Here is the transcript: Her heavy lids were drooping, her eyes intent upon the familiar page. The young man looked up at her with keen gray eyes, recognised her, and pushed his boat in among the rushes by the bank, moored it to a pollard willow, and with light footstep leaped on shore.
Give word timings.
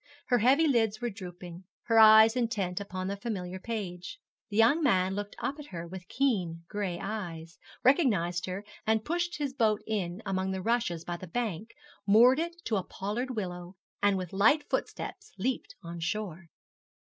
Her 0.29 0.39
heavy 0.39 0.67
lids 0.67 0.99
were 0.99 1.11
drooping, 1.11 1.63
her 1.83 1.99
eyes 1.99 2.35
intent 2.35 2.79
upon 2.81 3.05
the 3.05 3.15
familiar 3.15 3.59
page. 3.59 4.17
The 4.49 4.57
young 4.57 4.81
man 4.81 5.13
looked 5.13 5.35
up 5.37 5.59
at 5.59 5.67
her 5.67 5.85
with 5.87 6.07
keen 6.07 6.63
gray 6.67 6.97
eyes, 6.99 7.59
recognised 7.83 8.47
her, 8.47 8.65
and 8.87 9.05
pushed 9.05 9.37
his 9.37 9.53
boat 9.53 9.83
in 9.85 10.23
among 10.25 10.53
the 10.53 10.61
rushes 10.63 11.05
by 11.05 11.17
the 11.17 11.27
bank, 11.27 11.75
moored 12.07 12.39
it 12.39 12.55
to 12.65 12.77
a 12.77 12.83
pollard 12.83 13.35
willow, 13.35 13.75
and 14.01 14.17
with 14.17 14.33
light 14.33 14.67
footstep 14.71 15.17
leaped 15.37 15.75
on 15.83 15.99
shore. 15.99 16.49